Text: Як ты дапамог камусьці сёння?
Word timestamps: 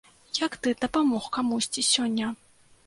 Як 0.45 0.53
ты 0.63 0.73
дапамог 0.83 1.31
камусьці 1.39 1.89
сёння? 1.93 2.37